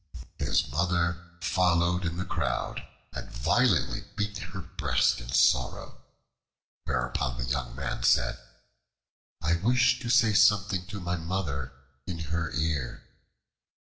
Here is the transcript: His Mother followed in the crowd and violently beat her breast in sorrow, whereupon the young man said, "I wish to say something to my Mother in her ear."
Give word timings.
His 0.39 0.67
Mother 0.67 1.21
followed 1.43 2.05
in 2.05 2.17
the 2.17 2.25
crowd 2.25 2.81
and 3.13 3.29
violently 3.31 4.01
beat 4.15 4.39
her 4.39 4.61
breast 4.61 5.21
in 5.21 5.29
sorrow, 5.29 6.01
whereupon 6.85 7.37
the 7.37 7.45
young 7.45 7.75
man 7.75 8.01
said, 8.01 8.39
"I 9.43 9.57
wish 9.57 9.99
to 9.99 10.09
say 10.09 10.33
something 10.33 10.87
to 10.87 10.99
my 10.99 11.17
Mother 11.17 11.73
in 12.07 12.17
her 12.33 12.49
ear." 12.51 13.03